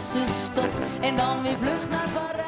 [0.00, 0.70] tussenstop.
[1.00, 2.46] En dan weer vlucht naar Parijs.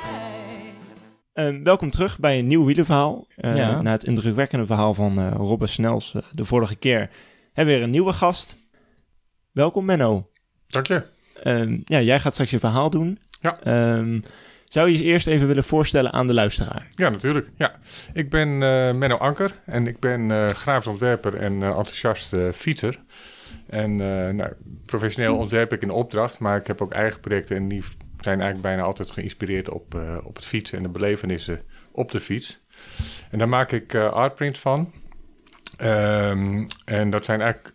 [1.32, 3.26] Ehm, welkom terug bij een nieuw wielerverhaal.
[3.36, 3.82] Eh, Ja.
[3.82, 6.98] Na het indrukwekkende verhaal van eh Robbe Snels eh, de vorige keer
[7.52, 8.56] hebben we weer een nieuwe gast.
[9.52, 10.28] Welkom Menno.
[10.66, 11.02] Dank je.
[11.42, 13.18] Ehm, ja, jij gaat straks je verhaal doen.
[13.40, 13.58] Ja.
[13.62, 14.20] Ehm,
[14.64, 16.88] zou je je eerst even willen voorstellen aan de luisteraar?
[16.94, 17.50] Ja, natuurlijk.
[17.56, 17.74] Ja.
[18.12, 22.98] Ik ben eh, Menno Anker en ik ben eh grafisch ontwerper en eh, enthousiast fietser.
[23.72, 24.52] En eh, nou,
[24.86, 27.82] professioneel ontwerp ik in opdracht, maar ik heb ook eigen projecten en die
[28.20, 31.60] zijn eigenlijk bijna altijd geïnspireerd op, eh, op het fietsen en de belevenissen
[31.92, 32.60] op de fiets.
[33.30, 34.92] En daar maak ik eh, artprints van.
[35.76, 37.74] Ehm, en dat zijn eigenlijk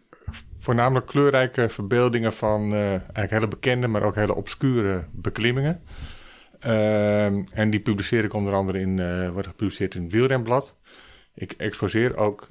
[0.59, 5.81] voornamelijk kleurrijke verbeeldingen van eigenlijk hele bekende, maar ook hele obscure beklimmingen.
[6.59, 10.75] Ehm, en die publiceer ik onder andere in, eh wordt gepubliceerd in het Wielrenblad.
[11.33, 12.47] Ik exposeer ook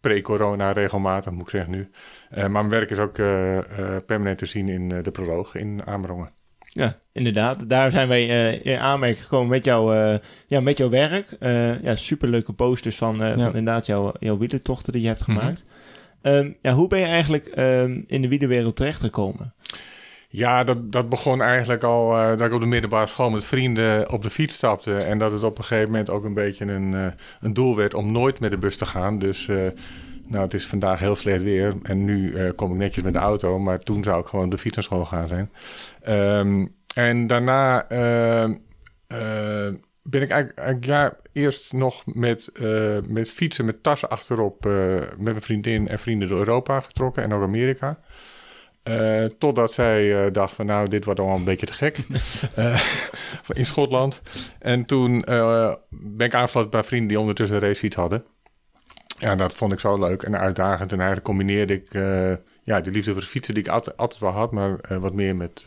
[0.00, 1.90] pre-corona regelmatig, moet ik zeggen nu.
[2.30, 3.64] Eh, maar mijn werk is ook eh, eh,
[4.06, 6.30] permanent te zien in eh, de proloog in Amerongen.
[6.72, 7.68] Ja, inderdaad.
[7.68, 11.30] Daar zijn wij eh, in aanmerking gekomen met, jou, eh, ja, met jouw werk.
[11.38, 15.38] Eh ja, superleuke posters van, eh, van inderdaad jouw, jouw wielertochten die je hebt Mhm.
[15.38, 15.64] gemaakt.
[16.22, 19.54] Ehm, ja, hoe ben je eigenlijk ehm, in de wielerwereld terechtgekomen?
[20.32, 24.10] Ja, dat, dat begon eigenlijk al eh, dat ik op de middelbare school met vrienden
[24.10, 24.94] op de fiets stapte.
[24.96, 27.06] En dat het op een gegeven moment ook een beetje een, eh,
[27.40, 29.18] een doel werd om nooit met de bus te gaan.
[29.18, 29.56] Dus eh,
[30.28, 31.74] nou, het is vandaag heel slecht weer.
[31.82, 33.58] En nu kom ik netjes met de auto.
[33.58, 35.50] Maar toen zou ik gewoon op de fiets naar school gaan zijn.
[36.02, 42.52] Ehm, en daarna eh, eh, ben ik eigenlijk, ja, eerst nog met,
[43.08, 44.64] met fietsen met tassen achterop...
[44.64, 47.98] met mijn vriendin en vrienden door Europa getrokken en ook Amerika.
[48.82, 51.98] Eh, totdat zij eh, dacht van nou, dit wordt allemaal een beetje te gek.
[52.54, 52.80] Eh,
[53.52, 54.22] in Schotland.
[54.58, 55.20] En toen
[55.90, 58.24] ben ik aangesloten bij vrienden die ondertussen een racefiets hadden.
[59.18, 60.90] Ja, dat vond ik zo leuk en uitdagend.
[60.92, 61.88] En eigenlijk combineerde ik
[62.62, 65.36] ja, de liefde voor de fietsen die ik altijd, altijd wel had, maar wat meer
[65.36, 65.66] met,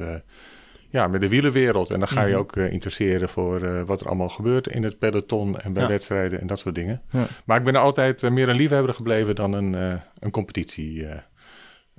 [0.89, 1.91] ja, met de wielerwereld.
[1.91, 2.39] En dan ga je Mhm.
[2.39, 5.89] ook interesseren voor wat er allemaal gebeurt in het peloton en bij Ja.
[5.89, 7.01] wedstrijden en dat soort dingen.
[7.09, 7.25] Ja.
[7.45, 9.73] Maar ik ben altijd meer een liefhebber gebleven dan een,
[10.19, 11.05] een competitie.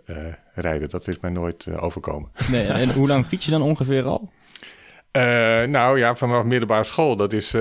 [0.07, 0.17] Eh,
[0.55, 0.89] rijden.
[0.89, 2.31] Dat is mij nooit eh, overkomen.
[2.51, 4.31] Nee, en hoe lang fiets je dan ongeveer al?
[5.11, 5.23] Eh,
[5.63, 7.61] nou ja, vanaf middelbare school, dat is eh,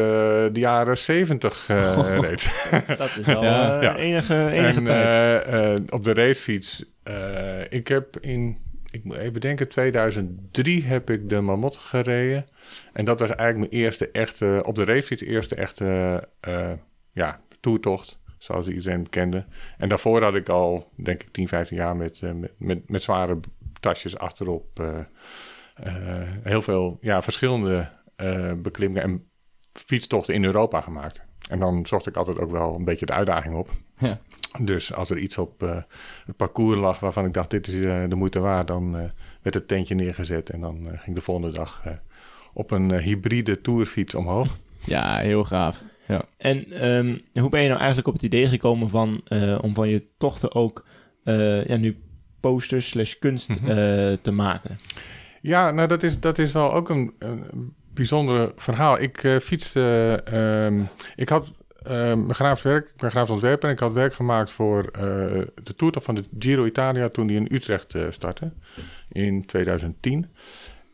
[0.51, 2.19] de jaren zeventig eh Oh.
[2.27, 2.69] reeds.
[2.97, 3.43] Dat is wel
[3.83, 3.95] Ja.
[3.95, 5.43] enige, enige en tijd.
[5.45, 8.57] eh, eh, op de racefiets, eh, ik heb in,
[8.91, 12.45] ik moet even denken, 2003 heb ik de Marmot gereden.
[12.93, 16.71] En dat was eigenlijk mijn eerste echte, op de racefiets, eerste echte eh,
[17.11, 18.19] ja, toertocht.
[18.43, 19.45] Zoals iedereen kende.
[19.77, 23.03] En daarvoor had ik al, denk ik, 10, 15 jaar met, eh, met, met, met
[23.03, 23.39] zware
[23.79, 24.79] tasjes achterop.
[24.79, 24.99] eh,
[25.75, 27.89] eh, heel veel ja, verschillende
[28.57, 29.27] beklimmingen en
[29.73, 31.21] fietstochten in Europa gemaakt.
[31.49, 33.69] En dan zocht ik altijd ook wel een beetje de uitdaging op.
[33.97, 34.19] Ja.
[34.59, 35.59] Dus als er iets op
[36.25, 38.91] het parcours lag waarvan ik dacht, dit is de moeite waard, dan
[39.41, 40.49] werd het tentje neergezet.
[40.49, 41.83] En dan ging de volgende dag
[42.53, 44.57] op een hybride tourfiets omhoog.
[44.85, 45.83] Ja, heel gaaf.
[46.37, 49.89] En ehm, hoe ben je nou eigenlijk op het idee gekomen van, eh, om van
[49.89, 50.85] je tochten ook
[51.23, 51.97] eh, ja, nu
[52.39, 53.69] posters slash kunst Mhm.
[53.69, 54.79] eh, te maken?
[55.41, 58.99] Ja, nou dat is, dat is wel ook een, een bijzonder verhaal.
[59.01, 60.81] Ik fietste, ehm,
[61.15, 61.51] ik had
[61.83, 64.91] ehm, mijn grafisch werk, ik ben grafisch ontwerper en ik had werk gemaakt voor
[65.63, 68.51] de toertocht van de Giro Italia toen die in Utrecht startte
[69.11, 70.25] in 2010.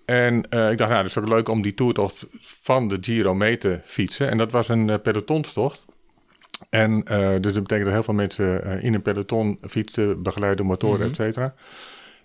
[0.09, 3.35] En eh, ik dacht, nou, dat is ook leuk om die toertocht van de Giro
[3.35, 4.29] mee te fietsen.
[4.29, 5.85] En dat was een uh, pelotonstocht.
[6.69, 10.95] En uh, dus dat betekent dat heel veel mensen in een peloton fietsen, begeleiden, motoren,
[10.95, 11.11] mm -hmm.
[11.11, 11.53] et cetera.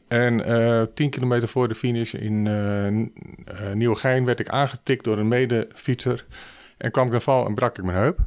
[0.09, 2.43] En tien kilometer voor de finish in
[3.73, 6.27] Nieuwegein werd ik aangetikt door een medefietser.
[6.79, 8.19] En kwam ik een val en brak ik mijn heup.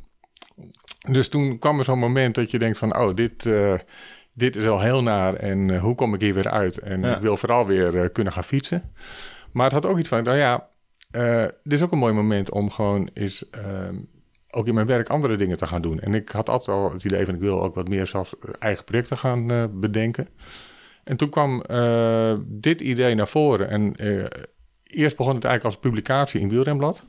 [1.10, 3.50] Dus toen kwam er zo'n moment dat je denkt van, oh, dit,
[4.34, 6.78] dit is al heel naar en uh, hoe kom ik hier weer uit?
[6.78, 7.16] En ja.
[7.16, 8.84] ik wil vooral weer uh, kunnen gaan fietsen.
[9.52, 10.68] Maar het had ook iets van, nou ja,
[11.12, 13.46] uh, dit is ook een mooi moment om gewoon eens
[14.50, 16.00] ook in mijn werk andere dingen te gaan doen.
[16.00, 18.84] En ik had altijd al het idee van, ik wil ook wat meer zelf eigen
[18.84, 20.28] projecten gaan uh, bedenken.
[21.04, 23.70] En toen kwam uh, dit idee naar voren.
[23.70, 23.96] En
[24.84, 27.06] eerst begon het eigenlijk als publicatie in Wielrenblad.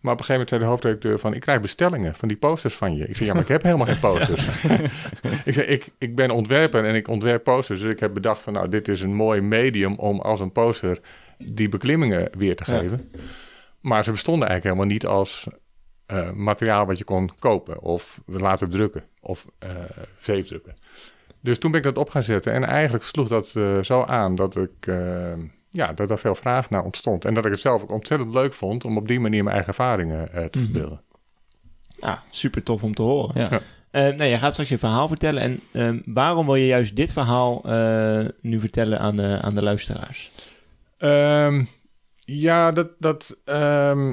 [0.00, 1.34] Maar op een gegeven moment zei de hoofdredacteur van...
[1.34, 3.06] ik krijg bestellingen van die posters van je.
[3.06, 4.48] Ik zei, ja, maar ik heb helemaal geen posters.
[5.48, 7.80] ik zei, ik, ik ben ontwerper en ik ontwerp posters.
[7.80, 9.94] Dus ik heb bedacht van, nou, dit is een mooi medium...
[9.94, 11.00] om als een poster
[11.44, 12.78] die beklimmingen weer te Ja.
[12.78, 13.08] geven.
[13.80, 15.46] Maar ze bestonden eigenlijk helemaal niet als
[16.06, 17.80] eh, materiaal wat je kon kopen...
[17.82, 19.68] of laten drukken of eh
[20.18, 20.74] zeefdrukken.
[21.40, 22.52] Dus toen ben ik dat op gaan zetten.
[22.52, 24.86] En eigenlijk sloeg dat eh, zo aan dat ik...
[25.70, 27.24] ja, dat er veel vraag naar ontstond.
[27.24, 29.72] En dat ik het zelf ook ontzettend leuk vond om op die manier mijn eigen
[29.72, 30.68] ervaringen eh, te Mhm.
[30.70, 31.02] verbeelden.
[31.88, 33.40] Ja, super tof om te horen.
[33.40, 33.48] Ja.
[33.50, 33.60] Ja.
[33.90, 35.42] Eh, nou, jij gaat straks je verhaal vertellen.
[35.42, 39.62] En ehm, waarom wil je juist dit verhaal eh, nu vertellen aan de, aan de
[39.62, 40.30] luisteraars?
[41.00, 41.64] Ehm,
[42.24, 44.10] ja, dat, dat ehm,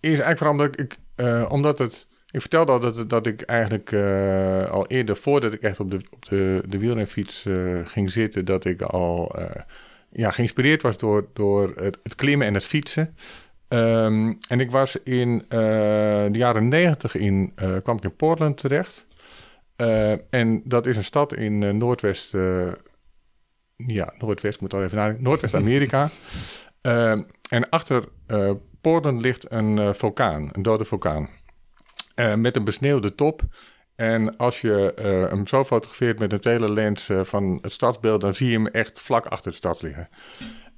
[0.00, 2.06] is eigenlijk vooral omdat ik, eh, omdat het.
[2.30, 6.00] Ik vertelde al dat, dat ik eigenlijk eh, al eerder, voordat ik echt op de,
[6.10, 9.36] op de, de wielrenfiets eh, ging zitten, dat ik al
[10.10, 13.16] ja, geïnspireerd was door, door het, klimmen en het fietsen.
[13.68, 19.06] Ehm, en ik was in de jaren negentig in, kwam ik in Portland terecht.
[20.30, 22.72] En dat is een stad in Noordwest, eh,
[23.86, 26.10] ja, Noordwest, moet al even nadenken, Noordwest-Amerika.
[26.82, 28.08] Ehm, en achter
[28.80, 31.28] Portland ligt een eh, vulkaan, een dode vulkaan.
[32.14, 33.42] Eh, met een besneeuwde top.
[33.94, 34.94] En als je
[35.30, 39.26] hem zo fotografeert met een telelens van het stadsbeeld, dan zie je hem echt vlak
[39.26, 40.08] achter de stad liggen.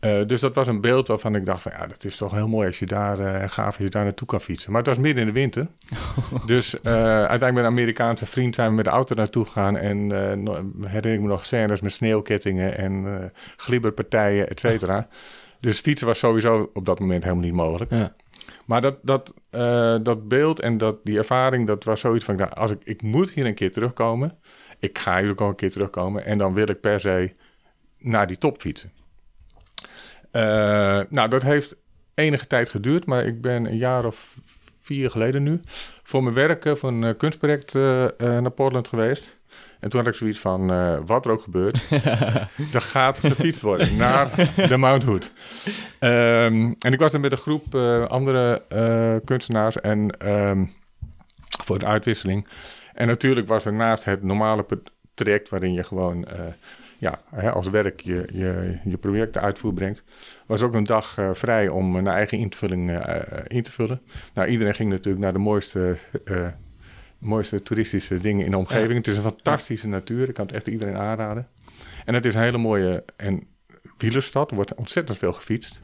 [0.04, 2.48] Eh, dus dat was een beeld waarvan ik dacht van ja, dat is toch heel
[2.48, 4.70] mooi als je daar eh gaaf als je daar naartoe kan fietsen.
[4.72, 5.66] Maar het was midden in de winter.
[6.46, 9.76] dus eh, uiteindelijk met een Amerikaanse vriend zijn we met de auto naartoe gegaan.
[9.76, 10.10] En
[10.80, 15.08] herinner ik me nog scènes met sneeuwkettingen en glibberpartijen, et cetera.
[15.60, 17.90] Dus fietsen was sowieso op dat moment helemaal niet mogelijk.
[17.90, 18.14] Ja.
[18.64, 19.34] Maar dat, dat,
[20.04, 22.36] dat beeld en dat, die ervaring, dat was zoiets van...
[22.36, 24.38] Nou, als ik, ik moet hier een keer terugkomen.
[24.78, 26.24] Ik ga hier ook al een keer terugkomen.
[26.24, 27.32] En dan wil ik per se
[27.98, 28.90] naar die top fietsen.
[30.34, 31.76] Eh, nou, dat heeft
[32.14, 33.06] enige tijd geduurd.
[33.06, 34.36] Maar ik ben een jaar of
[34.80, 35.60] vier geleden nu...
[36.02, 37.74] voor mijn werk, eh, voor een eh, kunstproject
[38.18, 39.36] naar Portland geweest.
[39.80, 40.66] En toen had ik zoiets van,
[41.06, 41.86] wat er ook gebeurt...
[42.72, 45.32] er gaat gefietst worden naar de Mount Hood.
[45.98, 47.74] Ehm, en ik was er met een groep
[48.08, 48.62] andere
[49.24, 50.64] kunstenaars en ehm,
[51.64, 52.46] voor de uitwisseling.
[52.94, 54.66] En natuurlijk was er naast het normale
[55.14, 56.26] traject waarin je gewoon
[57.04, 60.02] ja, hè, als werk je, je, je projecten uitvoer brengt,
[60.46, 64.00] was ook een dag eh, vrij om een eigen invulling eh, eh, in te vullen.
[64.34, 66.48] Nou, iedereen ging natuurlijk naar de mooiste, eh,
[67.18, 68.94] mooiste toeristische dingen in de omgeving.
[68.94, 71.48] Het is een fantastische natuur, ik kan het echt iedereen aanraden.
[72.04, 73.42] En het is een hele mooie en
[73.98, 75.80] wielerstad, er wordt ontzettend veel gefietst.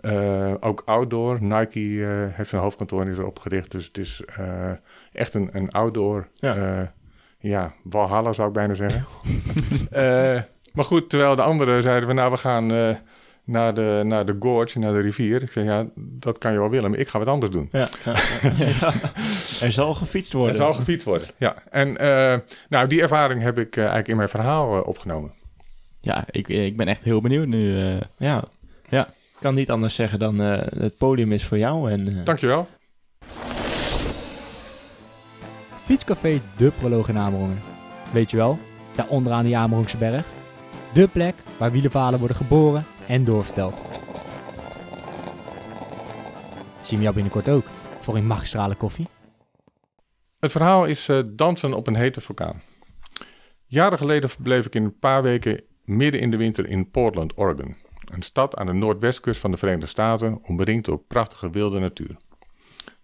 [0.00, 1.42] Eh, ook outdoor.
[1.42, 3.70] Nike eh, heeft zijn hoofdkantoor is erop gericht.
[3.70, 4.72] Dus het is eh,
[5.12, 6.28] echt een, een outdoor.
[6.34, 6.94] Ja.
[7.48, 7.72] Ja.
[7.82, 9.06] Walhalla zou ik bijna zeggen.
[9.90, 10.40] Eh,
[10.72, 12.94] maar goed, terwijl de anderen zeiden we nou we gaan eh,
[13.44, 15.42] naar, de, naar de gorge, naar de rivier.
[15.42, 17.68] Ik zei ja, dat kan je wel willen, maar ik ga wat anders doen.
[17.72, 18.14] Ja, ja,
[18.58, 18.92] ja.
[19.66, 20.50] Er zal gefietst worden.
[20.52, 21.54] Er zal gefietst worden, ja.
[21.70, 22.38] En eh,
[22.68, 25.32] nou, die ervaring heb ik eigenlijk in mijn verhaal opgenomen.
[26.00, 27.80] Ja, ik, ik ben echt heel benieuwd nu.
[27.80, 27.94] eh.
[28.18, 28.44] Ja.
[28.88, 29.06] Ja.
[29.06, 31.90] Ik kan niet anders zeggen dan eh, het podium is voor jou.
[31.90, 32.68] En, eh, Dankjewel.
[35.86, 37.58] Fietscafé De Proloog in Amerongen.
[38.12, 38.58] Weet je wel,
[38.94, 40.26] daar onderaan die Amerongse berg.
[40.92, 43.82] De plek waar wielerverhalen worden geboren en doorverteld.
[46.80, 47.64] Zien we jou binnenkort ook
[48.00, 49.06] voor een magistrale koffie?
[50.38, 52.60] Het verhaal is eh, dansen op een hete vulkaan.
[53.66, 57.74] Jaren geleden verbleef ik in een paar weken midden in de winter in Portland, Oregon.
[58.04, 62.16] Een stad aan de noordwestkust van de Verenigde Staten, omringd door prachtige wilde natuur.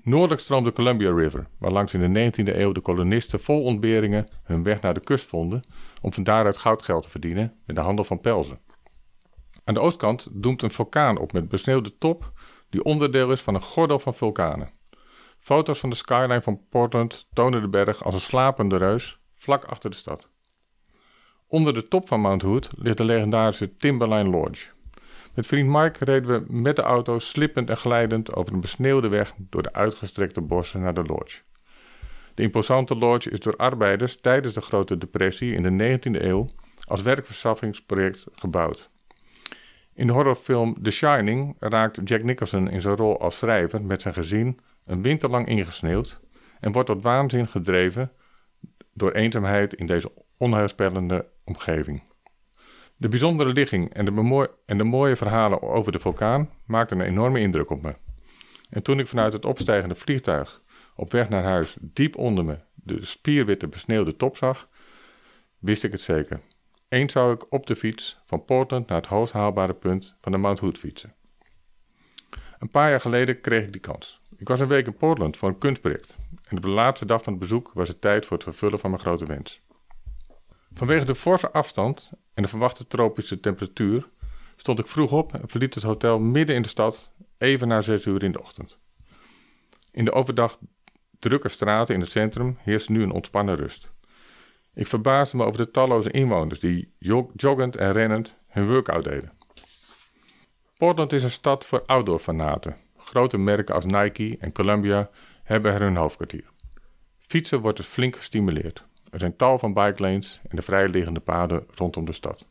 [0.05, 4.63] Noordelijk stroomt de Columbia River, waarlangs in de 19e eeuw de kolonisten vol ontberingen hun
[4.63, 5.61] weg naar de kust vonden
[6.01, 8.61] om van daaruit goudgeld te verdienen met de handel van pelzen.
[9.65, 12.33] Aan de oostkant doemt een vulkaan op met besneeuwde top
[12.71, 14.71] die onderdeel is van een gordel van vulkanen.
[15.39, 19.91] Foto's van de skyline van Portland tonen de berg als een slapende reus vlak achter
[19.91, 20.29] de stad.
[21.47, 24.67] Onder de top van Mount Hood ligt de legendarische Timberline Lodge.
[25.35, 29.35] Met vriend Mike reden we met de auto slippend en glijdend over een besneeuwde weg
[29.39, 31.41] door de uitgestrekte bossen naar de lodge.
[32.35, 36.47] De imposante lodge is door arbeiders tijdens de Grote Depressie in de 19e eeuw
[36.85, 38.91] als werkverschaffingsproject gebouwd.
[39.95, 44.15] In de horrorfilm The Shining raakt Jack Nicholson in zijn rol als schrijver met zijn
[44.15, 46.21] gezin een winter lang ingesneeuwd
[46.61, 48.13] en wordt tot waanzin gedreven
[48.95, 52.03] door eenzaamheid in deze onheilspellende omgeving.
[53.03, 57.41] De bijzondere ligging en de, en de mooie verhalen over de vulkaan maakten een enorme
[57.41, 57.95] indruk op me.
[58.71, 60.63] En toen ik vanuit het opstijgende vliegtuig
[60.97, 64.69] op weg naar huis diep onder me de spierwitte besneeuwde top zag,
[65.59, 66.41] wist ik het zeker.
[66.89, 70.39] Eens zou ik op de fiets van Portland naar het hoogst haalbare punt van de
[70.39, 71.15] Mount Hood fietsen.
[72.59, 74.21] Een paar jaar geleden kreeg ik die kans.
[74.37, 76.17] Ik was een week in Portland voor een kunstproject.
[76.49, 78.91] En op de laatste dag van het bezoek was het tijd voor het vervullen van
[78.91, 79.61] mijn grote wens.
[80.75, 84.09] Vanwege de forse afstand en de verwachte tropische temperatuur
[84.57, 88.07] stond ik vroeg op en verliet het hotel midden in de stad, even na zes
[88.07, 88.79] uur in de ochtend.
[89.91, 90.59] In de overdag
[91.19, 93.91] drukke straten in het centrum heerst nu een ontspannen rust.
[94.75, 96.93] Ik verbaasde me over de talloze inwoners die
[97.37, 99.33] joggend en rennend hun workout deden.
[100.79, 102.77] Portland is een stad voor outdoor-fanaten.
[102.97, 105.11] Grote merken als Nike en Columbia
[105.43, 106.45] hebben er hun hoofdkwartier.
[107.19, 108.85] Fietsen wordt er flink gestimuleerd.
[109.13, 112.47] Er zijn tal van bike lanes en de vrijliggende paden rondom de stad.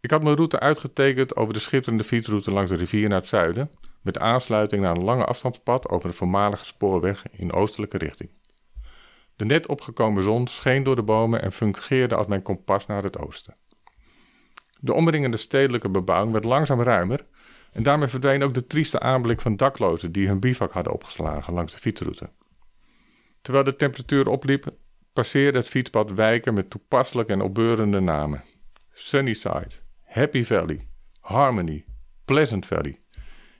[0.00, 3.70] Ik had mijn route uitgetekend over de schitterende fietsroute langs de rivier naar het zuiden,
[4.02, 8.30] met aansluiting naar een lange afstandspad over de voormalige spoorweg in oostelijke richting.
[9.36, 13.18] De net opgekomen zon scheen door de bomen en fungeerde als mijn kompas naar het
[13.18, 13.54] oosten.
[14.80, 17.26] De omringende stedelijke bebouwing werd langzaam ruimer
[17.72, 21.72] en daarmee verdween ook de trieste aanblik van daklozen die hun bivak hadden opgeslagen langs
[21.72, 22.28] de fietsroute.
[23.42, 24.66] Terwijl de temperatuur opliep,
[25.14, 28.44] passeerde het fietspad wijken met toepasselijke en opbeurende namen.
[28.92, 29.70] Sunnyside,
[30.02, 30.86] Happy Valley,
[31.20, 31.84] Harmony,
[32.24, 32.98] Pleasant Valley.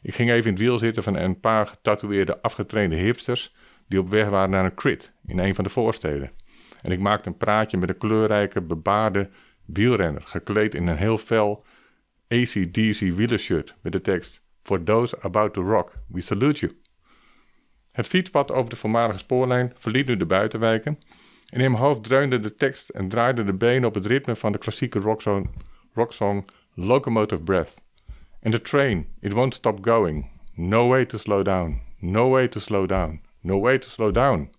[0.03, 3.55] Ik ging even in het wiel zitten van een paar getatoeëerde afgetrainde hipsters
[3.89, 6.33] die op weg waren naar een crit in een van de voorsteden.
[6.81, 9.31] En ik maakte een praatje met een kleurrijke, bebaarde
[9.65, 11.65] wielrenner, gekleed in een heel fel
[12.29, 16.79] ACDC wielershirt met de tekst For those about to rock, we salute you.
[17.93, 20.99] Het fietspad over de voormalige spoorlijn verliet nu de buitenwijken en
[21.51, 24.59] in mijn hoofd dreunde de tekst en draaide de benen op het ritme van de
[24.59, 25.51] klassieke rocksong,
[25.93, 27.75] rocksong Locomotive Breath.
[28.43, 30.31] And the train, it won't stop going.
[30.55, 31.81] No way to slow down.
[31.99, 33.21] No way to slow down.
[33.41, 34.51] No way to slow down.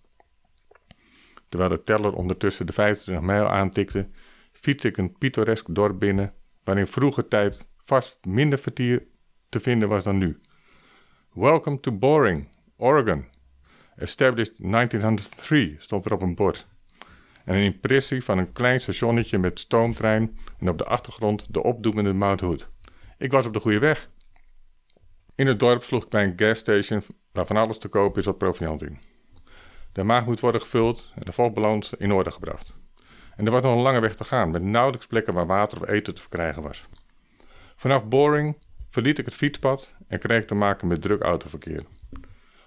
[1.48, 4.08] Terwijl de teller ondertussen de 25 mijl aantikte,
[4.52, 9.06] fietste ik een pittoresk dorp binnen, waarin vroeger tijd vast minder vertier
[9.48, 10.38] te vinden was dan nu.
[11.32, 13.24] Welcome to Boring, Oregon.
[13.96, 16.66] Established 1903 stond er op een bord.
[17.46, 22.12] En een impressie van een klein stationnetje met stoomtrein en op de achtergrond de opdoemende
[22.12, 22.68] Mount Hood.
[23.18, 24.10] Ik was op de goede weg.
[25.34, 28.38] In het dorp sloeg ik bij een gasstation waar van alles te koop is wat
[28.38, 28.98] proviant in.
[29.92, 32.74] De maag moet worden gevuld en de volbalans in orde gebracht.
[33.36, 35.88] En er was nog een lange weg te gaan, met nauwelijks plekken waar water of
[35.88, 36.86] eten te verkrijgen was.
[37.76, 38.56] Vanaf Boring
[38.88, 41.82] verliet ik het fietspad en kreeg te maken met druk autoverkeer.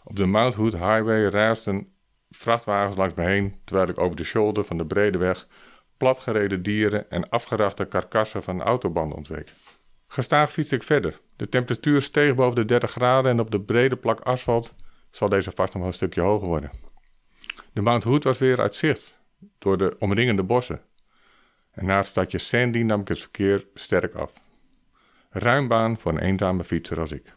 [0.03, 1.87] Op de Mount Hood Highway raasden
[2.29, 5.47] vrachtwagens langs me heen, terwijl ik over de shoulder van de brede weg
[5.97, 9.53] platgereden dieren en afgerachte karkassen van autobanden ontweek.
[10.07, 11.19] Gestaag fietste ik verder.
[11.35, 14.75] De temperatuur steeg boven de 30 graden en op de brede plak asfalt
[15.11, 16.71] zal deze vast nog een stukje hoger worden.
[17.73, 19.19] De Mount Hood was weer uit zicht
[19.57, 20.81] door de omringende bossen.
[21.71, 24.31] En na het stadje Sandy nam ik het verkeer sterk af.
[25.29, 27.33] Ruim baan voor een eenzame fietser als ik.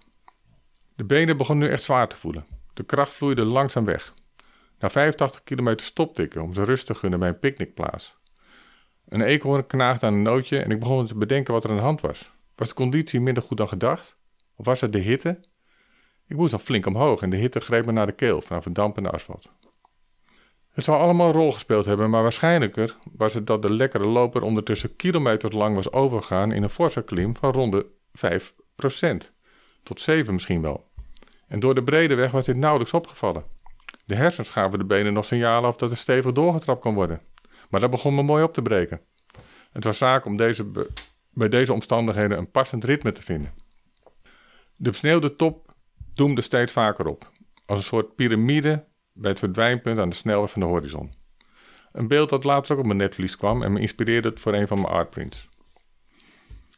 [0.97, 2.47] De benen begonnen nu echt zwaar te voelen.
[2.75, 4.15] De kracht vloeide langzaam weg.
[4.83, 8.17] Na 85 kilometer stopte ik om ze rust te gunnen bij een picknickplaats.
[9.09, 11.83] Een eekhoorn knaagde aan een nootje en ik begon te bedenken wat er aan de
[11.83, 12.33] hand was.
[12.55, 14.15] Was de conditie minder goed dan gedacht?
[14.57, 15.41] Of was het de hitte?
[16.27, 18.75] Ik moest nog flink omhoog en de hitte greep me naar de keel vanaf het
[18.75, 19.51] dampende asfalt.
[20.71, 24.43] Het zal allemaal een rol gespeeld hebben, maar waarschijnlijker was het dat de lekkere loper
[24.43, 27.87] ondertussen kilometers lang was overgegaan in een forse klim van rond de
[29.27, 29.31] 5%.
[29.83, 30.85] Tot 7 misschien wel.
[31.49, 33.61] En door de brede weg was dit nauwelijks opgevallen.
[34.05, 37.21] De hersens gaven de benen nog signalen af dat er stevig doorgetrapt kon worden.
[37.71, 39.01] Maar dat begon me mooi op te breken.
[39.73, 40.71] Het was zaak om deze
[41.35, 43.53] bij deze omstandigheden een passend ritme te vinden.
[44.77, 45.75] De besneeuwde top
[46.15, 47.31] doemde steeds vaker op,
[47.67, 51.13] als een soort piramide bij het verdwijnpunt aan de snelweg van de horizon.
[51.93, 54.81] Een beeld dat later ook op mijn netvlies kwam en me inspireerde voor een van
[54.81, 55.49] mijn artprints.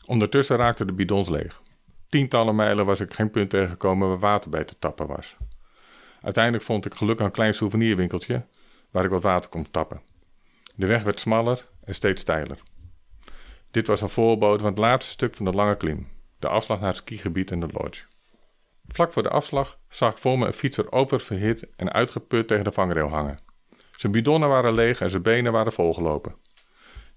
[0.06, 1.62] Ondertussen raakten de bidons leeg.
[2.08, 5.36] Tientallen mijlen was ik geen punt tegengekomen waar water bij te tappen was.
[6.24, 8.46] Uiteindelijk vond ik gelukkig een klein souvenirwinkeltje
[8.90, 10.00] waar ik wat water kon tappen.
[10.74, 12.58] De weg werd smaller en steeds steiler.
[13.70, 16.88] Dit was een voorbode van het laatste stuk van de lange klim, de afslag naar
[16.88, 18.04] het skigebied en de lodge.
[18.86, 22.72] Vlak voor de afslag zag ik voor me een fietser oververhit en uitgeput tegen de
[22.72, 23.38] vangrail hangen.
[23.96, 26.36] Zijn bidonnen waren leeg en zijn benen waren volgelopen.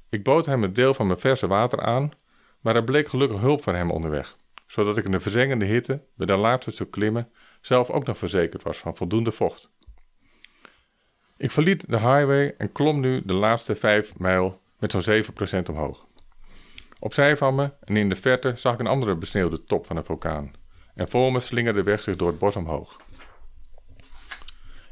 [0.09, 2.11] Ik bood hem een deel van mijn verse water aan,
[2.61, 6.25] maar er bleek gelukkig hulp voor hem onderweg, zodat ik in de verzengende hitte bij
[6.25, 9.69] de laatste stuk klimmen zelf ook nog verzekerd was van voldoende vocht.
[11.37, 15.23] Ik verliet de highway en klom nu de laatste vijf mijl met zo'n
[15.63, 16.05] 7% omhoog.
[16.99, 20.05] Opzij van me en in de verte zag ik een andere besneeuwde top van een
[20.05, 20.51] vulkaan.
[20.93, 22.99] En voor me slingerde de weg zich door het bos omhoog.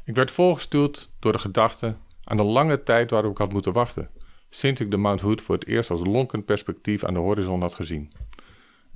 [0.04, 4.10] Ik werd voorgestuurd door de gedachte aan de lange tijd waarop ik had moeten wachten,
[4.50, 7.74] sinds ik de Mount Hood voor het eerst als lonkend perspectief aan de horizon had
[7.74, 8.12] gezien.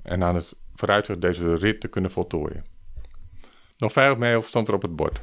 [0.03, 2.63] En aan het vooruitzicht deze rit te kunnen voltooien.
[3.81, 5.21] Nog vijf mijl stond er op het bord.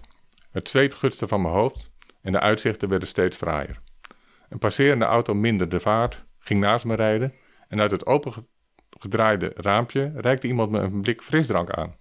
[0.51, 1.91] Het zweet gutste van mijn hoofd
[2.23, 3.79] en de uitzichten werden steeds fraaier.
[4.49, 7.35] Een passerende auto minderde de vaart, ging naast me rijden
[7.69, 11.95] en uit het opengedraaide raampje reikte iemand me een blik frisdrank aan.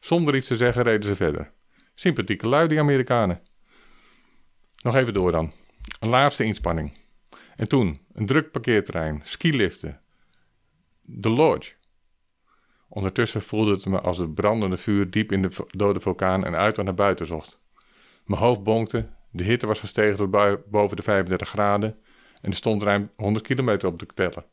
[0.00, 1.52] Zonder iets te zeggen reden ze verder.
[1.94, 3.42] Sympathieke lui, die Amerikanen.
[4.82, 5.52] Nog even door dan.
[6.00, 6.98] Een laatste inspanning.
[7.56, 10.00] En toen een druk parkeerterrein, skiliften,
[11.02, 11.77] de lodge.
[12.88, 16.76] Ondertussen voelde het me als het brandende vuur diep in de dode vulkaan en uit
[16.76, 17.58] wat naar buiten zocht.
[18.24, 21.96] Mijn hoofd bonkte, de hitte was gestegen tot boven de 35 graden
[22.42, 24.44] en er stond ruim 100 kilometer op te tellen.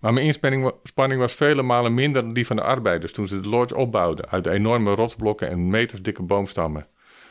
[0.00, 3.26] Maar mijn inspanning wa- spanning was vele malen minder dan die van de arbeiders toen
[3.26, 6.86] ze de lodge opbouwden uit de enorme rotsblokken en metersdikke boomstammen.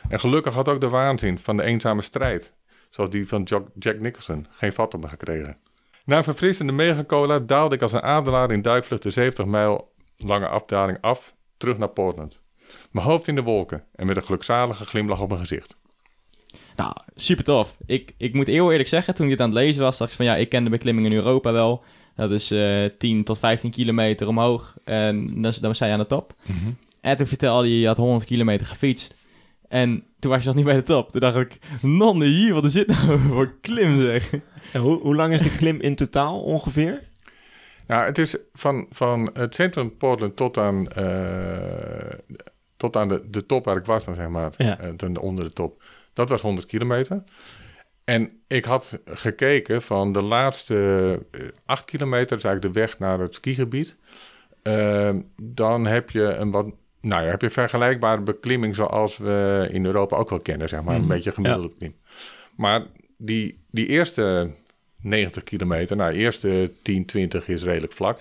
[0.08, 2.54] En gelukkig had ook de waanzin van de eenzame strijd,
[2.90, 3.42] zoals die van
[3.78, 5.56] Jack Nicholson, geen vat op me gekregen.
[6.08, 10.48] Na een verfrissende megacola daalde ik als een adelaar in duikvlucht de 70 mijl lange
[10.48, 12.40] afdaling af, terug naar Portland.
[12.90, 15.76] Mijn hoofd in de wolken en met een gelukzalige glimlach op mijn gezicht.
[16.76, 17.76] Nou, super tof.
[17.86, 20.16] Ik, ik moet heel eerlijk zeggen, toen ik dit aan het lezen was, dacht ik
[20.16, 21.82] van ja, ik ken de beklimming in Europa wel.
[22.16, 26.06] Dat is eh 10 tot 15 kilometer omhoog en dan, dan sta je aan de
[26.06, 26.34] top.
[27.00, 29.16] En toen vertelde je, je had 100 kilometer gefietst.
[29.68, 31.10] En toen was je nog niet bij de top.
[31.10, 34.32] Toen dacht ik, non hier, wat is dit nou voor klim zeg.
[34.72, 37.02] En hoe, hoe lang is de klim in totaal ongeveer?
[37.86, 42.18] Nou, het is van, van het centrum Portland tot aan, eh,
[42.76, 44.52] tot aan de, de top waar ik was dan, zeg maar.
[44.56, 44.78] Ja.
[44.78, 45.82] eh, ten onder de top.
[46.12, 47.22] Dat was 100 kilometer.
[48.04, 52.98] En ik had gekeken van de laatste eh, acht kilometer, dat is eigenlijk de weg
[52.98, 53.96] naar het skigebied.
[54.62, 55.10] Eh,
[55.42, 56.66] dan heb je een wat,
[57.00, 60.94] nou ja, heb je vergelijkbare beklimming zoals we in Europa ook wel kennen, zeg maar.
[60.94, 61.08] Een Mhm.
[61.10, 61.92] beetje gemiddelde.
[62.56, 62.82] Maar
[63.16, 64.50] die, die eerste
[65.00, 68.18] 90 kilometer, nou, de eerste 10, 20 is redelijk vlak.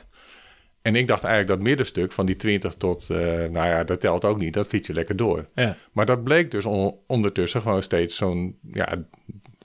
[0.81, 4.25] En ik dacht eigenlijk dat middenstuk van die 20 tot, eh, nou ja, dat telt
[4.25, 5.45] ook niet, dat fiets je lekker door.
[5.55, 5.75] Ja.
[5.91, 9.03] Maar dat bleek dus on- ondertussen gewoon steeds zo'n ja,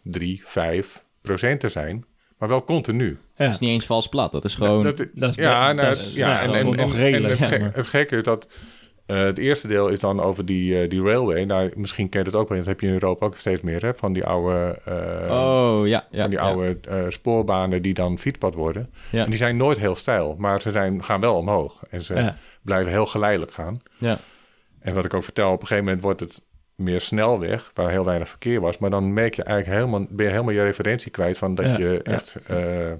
[0.02, 2.04] 3, 5 procent te zijn.
[2.38, 3.18] Maar wel continu.
[3.36, 3.44] Ja.
[3.44, 4.82] Dat is niet eens vals plat, dat is gewoon...
[4.84, 7.46] Dat, Dat is, ja, dat nou, is- ja, ja, en, en, nog en, het, ja,
[7.46, 8.48] gek- het gekke is dat
[9.16, 11.44] het eerste deel is dan over die, eh, die railway.
[11.44, 13.82] Nou, misschien ken je het ook wel, dat heb je in Europa ook steeds meer,
[13.82, 16.06] hè, van die oude, eh, oh, ja.
[16.10, 18.88] ja van die oude eh, spoorbanen die dan fietspad worden.
[19.10, 19.24] Ja.
[19.24, 21.82] En die zijn nooit heel steil, maar ze zijn, gaan wel omhoog.
[21.90, 22.36] En ze Ja.
[22.62, 23.82] blijven heel geleidelijk gaan.
[23.98, 24.18] Ja.
[24.80, 26.42] En wat ik ook vertel, op een gegeven moment wordt het
[26.74, 28.78] meer snelweg, waar heel weinig verkeer was.
[28.78, 31.78] Maar dan merk je eigenlijk helemaal, ben je helemaal je referentie kwijt van dat Ja,
[31.78, 32.12] je ja.
[32.12, 32.36] echt...
[32.46, 32.92] eh,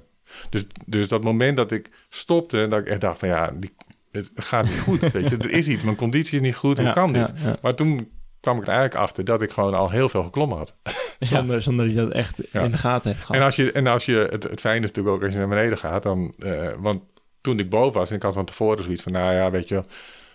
[0.49, 3.73] dus, dus dat moment dat ik stopte, dat ik echt dacht van ja, die,
[4.13, 5.11] het gaat niet goed.
[5.11, 7.31] weet je, er is iets, mijn conditie is niet goed, hoe Ja, kan dit?
[7.35, 7.57] ja, ja.
[7.61, 10.75] Maar toen kwam ik er eigenlijk achter dat ik gewoon al heel veel geklommen had.
[11.19, 13.35] Zonder, zonder dat je dat echt in de gaten hebt gehad.
[13.41, 15.47] En als je, en als je het, het fijne is natuurlijk ook als je naar
[15.47, 17.01] beneden gaat, dan, eh, want
[17.41, 19.81] toen ik boven was en ik had van tevoren zoiets van, nou ja, weet je,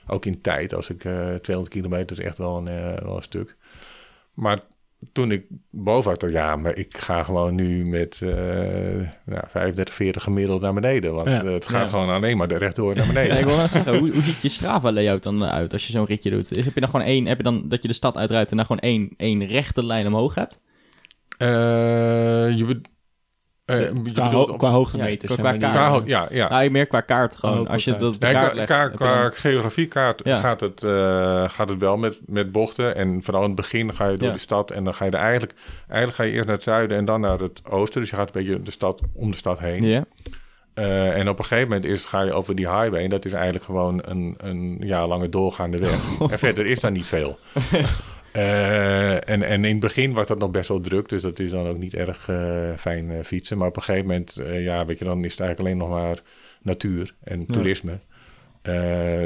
[0.07, 3.23] ook in tijd, als ik eh 200 kilometer is echt wel een, eh, wel een
[3.23, 3.57] stuk.
[4.35, 4.61] Maar
[5.13, 8.29] toen ik boven ik, ja, maar ik ga gewoon nu met eh
[9.25, 11.15] nou, 35, 40 gemiddeld naar beneden.
[11.15, 11.43] Want Ja.
[11.43, 11.91] eh, het gaat Ja.
[11.93, 13.33] gewoon alleen maar rechtdoor naar beneden.
[13.35, 16.31] Ja, ik wil zeggen, hoe, hoe ziet je Strava-layout dan uit als je zo'n ritje
[16.31, 16.57] doet?
[16.57, 18.57] Is, heb je dan gewoon één, heb je dan dat je de stad uitrijdt en
[18.57, 20.61] dan gewoon één, één rechte lijn omhoog hebt?
[21.39, 21.49] Eh,
[22.57, 22.81] je,
[23.69, 25.35] eh, qua, ho- qua hoogtemeters.
[25.35, 26.49] Ja, qua qua ho- ja, ja.
[26.49, 27.61] Nou, meer qua kaart gewoon.
[27.61, 28.67] Oh, als je Nee, kaart qua, legt.
[28.67, 30.37] qua, qua geografiekaart Ja.
[30.37, 32.95] gaat, het, eh, gaat het wel met, met bochten.
[32.95, 34.33] En vooral in het begin ga je door Ja.
[34.33, 34.71] de stad.
[34.71, 35.53] En dan ga je er eigenlijk...
[35.89, 38.01] Eigenlijk ga je eerst naar het zuiden en dan naar het oosten.
[38.01, 39.83] Dus je gaat een beetje de stad, om de stad heen.
[39.87, 40.05] Ja.
[40.75, 43.03] Eh, en op een gegeven moment eerst ga je over die highway.
[43.05, 45.99] En dat is eigenlijk gewoon een, een ja, lange doorgaande weg.
[46.31, 47.39] en verder is daar niet veel.
[48.33, 51.09] Eh, en, en in het begin was dat nog best wel druk.
[51.09, 53.59] Dus dat is dan ook niet erg eh, fijn eh, fietsen.
[53.59, 56.19] Maar op een gegeven moment, ja, weet je, dan is het eigenlijk alleen nog maar
[56.63, 57.99] natuur en toerisme.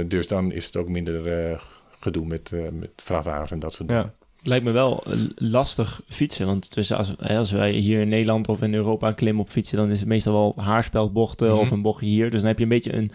[0.09, 1.61] Dus dan is het ook minder
[2.01, 4.03] gedoe met, met vrachtwagens en dat soort dingen.
[4.03, 4.13] Ja.
[4.43, 6.47] lijkt me wel lastig fietsen.
[6.47, 9.77] Want tussen als, als wij hier in Nederland of in Europa een klim op fietsen,
[9.77, 11.59] dan is het meestal wel haarspeldbochten Mhm.
[11.59, 12.31] of een bochtje hier.
[12.31, 13.11] Dus dan heb je een beetje een,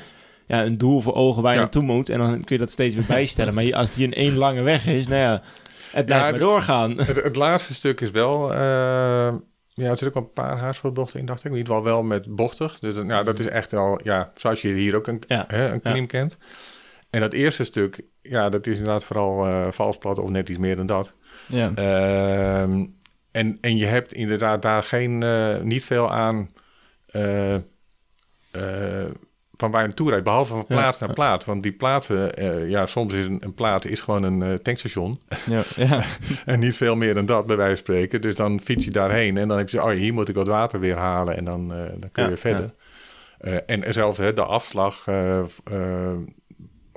[0.47, 1.63] ja, een doel voor ogen waar je Ja.
[1.63, 2.09] naartoe moet.
[2.09, 3.53] En dan kun je dat steeds weer bijstellen.
[3.53, 5.41] maar als het hier een één lange weg is, nou ja,
[5.91, 6.97] het blijft Ja, maar het- doorgaan.
[6.99, 8.53] Het, het laatste stuk is wel...
[8.53, 9.33] eh,
[9.73, 11.51] ja, er zitten ook een paar haarspeldbochten in, dacht ik.
[11.51, 12.79] In ieder geval wel met bochtig.
[12.79, 13.99] Dus ja, dat is echt wel...
[14.03, 15.45] Ja, zoals je hier ook een, Ja.
[15.47, 16.37] hè, een klim kent.
[17.09, 20.75] En dat eerste stuk, ja, dat is inderdaad vooral eh valsplat of net iets meer
[20.75, 21.13] dan dat.
[21.47, 21.71] Ja.
[21.75, 22.85] Ehm,
[23.31, 26.47] en, en je hebt inderdaad daar geen, eh, niet veel aan
[29.57, 30.75] van waar je naartoe rijdt, behalve van Ja.
[30.75, 31.45] plaats naar plaats.
[31.45, 35.19] Want die plaatsen, eh, ja, soms is een, een plaats is gewoon een eh, tankstation.
[35.49, 35.63] Ja.
[35.75, 36.03] ja.
[36.45, 38.21] En niet veel meer dan dat, bij wijze van spreken.
[38.21, 40.79] Dus dan fiets je daarheen en dan heb je, oh, hier moet ik wat water
[40.79, 42.69] weer halen en dan, eh, dan kun je verder.
[43.65, 45.05] En hetzelfde, hè, de afslag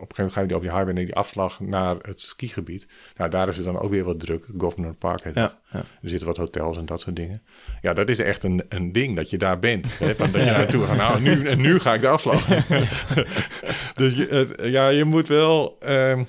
[0.01, 2.89] eh, eh, gegeven moment ga je op die highway naar die afslag naar het skigebied.
[3.17, 4.47] Nou, daar is het dan ook weer wat druk.
[4.59, 5.79] Governor Park heet Ja, ja.
[5.79, 7.43] Er zitten wat hotels en dat soort dingen.
[7.81, 9.99] Ja, dat is echt een, een ding dat je daar bent.
[9.99, 10.15] Hè?
[10.17, 10.97] Van dat je naartoe gaat.
[10.97, 12.47] Nou, nu, en nu ga ik de afslag.
[14.01, 15.77] dus je, het, ja, je moet wel...
[15.81, 16.25] ehm,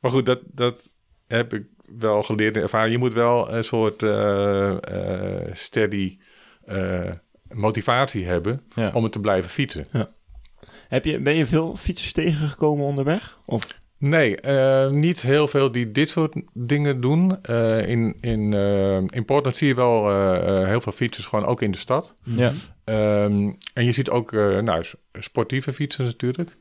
[0.00, 0.90] maar goed, dat, dat
[1.26, 1.64] heb ik
[1.98, 2.90] wel geleerd en ervaren.
[2.90, 6.18] Je moet wel een soort eh, eh, steady
[6.64, 7.10] eh,
[7.48, 8.90] motivatie hebben Ja.
[8.94, 9.86] om het te blijven fietsen.
[10.94, 13.38] Heb je, ben je veel fietsers tegengekomen onderweg?
[13.44, 13.66] Of?
[13.98, 17.42] Nee, eh, niet heel veel die dit soort dingen doen.
[17.42, 20.08] Eh, in, in, eh, in Portland zie je wel
[20.66, 22.14] heel veel fietsers gewoon ook in de stad.
[22.24, 22.52] Ja.
[22.84, 26.56] Ehm, en je ziet ook eh, nou, sportieve fietsen natuurlijk.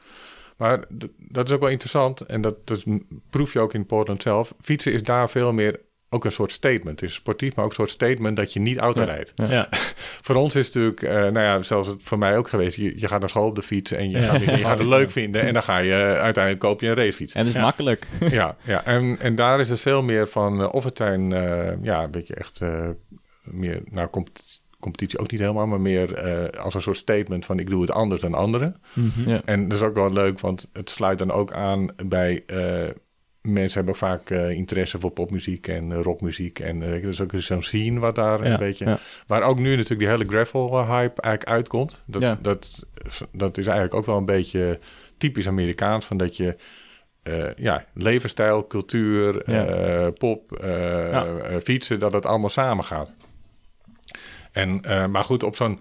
[0.58, 0.86] Maar
[1.18, 2.22] dat is ook wel interessant.
[2.22, 2.84] En dat, dat
[3.30, 4.54] proef je ook in Portland zelf.
[4.62, 5.80] Fietsen is daar veel meer
[6.14, 7.00] ook een soort statement.
[7.00, 9.08] Het is sportief, maar ook een soort statement dat je niet auto Ja.
[9.08, 9.34] rijdt.
[9.36, 9.70] Ja.
[10.26, 12.76] Voor ons is het natuurlijk, eh, nou ja, het voor mij ook geweest.
[12.76, 14.28] Je, je gaat naar school op de fiets en je, Ja.
[14.28, 15.42] gaat, je gaat het leuk vinden.
[15.42, 17.34] En dan ga je eh, uiteindelijk koop je een racefiets.
[17.34, 17.62] En het is Ja.
[17.62, 18.08] makkelijk.
[18.30, 18.86] ja, ja.
[18.86, 22.12] En, en daar is het veel meer van, eh, of het zijn, eh, ja, een
[22.12, 22.90] beetje echt eh,
[23.44, 27.60] meer, nou, competitie, competitie ook niet helemaal, maar meer eh, als een soort statement van
[27.60, 28.76] ik doe het anders dan anderen.
[28.94, 29.30] Mhm.
[29.30, 29.42] Ja.
[29.46, 32.90] En dat is ook wel leuk, want het sluit dan ook aan bij eh,
[33.48, 36.60] mensen hebben vaak eh, interesse voor popmuziek en eh, rockmuziek.
[36.60, 38.86] En eh, dat is ook zo'n scene wat daar Ja, een beetje...
[38.86, 39.00] ja.
[39.28, 42.02] Waar ook nu natuurlijk die hele gravel-hype eigenlijk uitkomt.
[42.06, 42.38] Dat, Ja.
[42.42, 42.86] dat,
[43.32, 44.80] dat is eigenlijk ook wel een beetje
[45.18, 46.06] typisch Amerikaans.
[46.06, 46.56] Van dat je
[47.56, 49.44] ja, levensstijl, cultuur,
[50.14, 50.66] pop,
[51.64, 53.12] fietsen, dat het allemaal samen gaat.
[54.52, 55.80] En, maar goed, op zo'n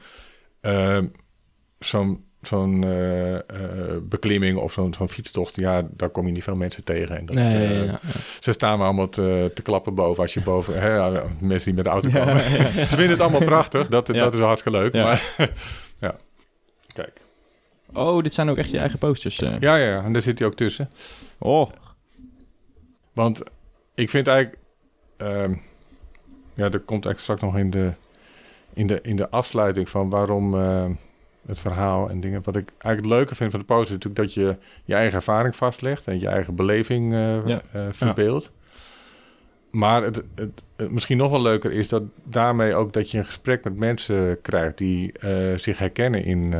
[1.79, 3.43] zo'n zo'n eh, eh,
[4.03, 7.19] beklimming of zo'n zo'n fietstocht, ja, daar kom je niet veel mensen tegen.
[7.19, 7.99] En dat, Nee, eh, ja, ja.
[8.41, 10.81] ze staan me allemaal te, te klappen boven als je boven...
[10.81, 12.37] Hè, mensen die met de auto komen.
[12.89, 13.89] Ze vinden het allemaal prachtig.
[13.89, 14.93] Dat, dat is wel hartstikke leuk.
[14.93, 15.35] Maar
[16.01, 16.17] ja,
[16.95, 17.21] kijk.
[17.93, 19.37] Oh, dit zijn ook echt je eigen posters.
[19.37, 20.89] Ja, ja, ja, en daar zit hij ook tussen.
[21.39, 21.71] Oh,
[23.13, 23.43] Want
[23.95, 24.63] ik vind eigenlijk...
[25.17, 25.55] ehm,
[26.55, 27.93] ja, er komt eigenlijk straks nog in de,
[28.73, 30.93] in de, in de afsluiting van waarom ehm,
[31.47, 32.41] het verhaal en dingen...
[32.45, 35.15] Wat ik eigenlijk het leuke vind van de poster is natuurlijk dat je je eigen
[35.17, 36.07] ervaring vastlegt...
[36.07, 37.63] en je eigen beleving Ja.
[37.73, 38.51] eh, verbeeldt.
[39.71, 43.25] Maar het, het, het misschien nog wel leuker is dat daarmee ook dat je een
[43.25, 44.79] gesprek met mensen krijgt...
[44.79, 46.55] die eh, zich herkennen in...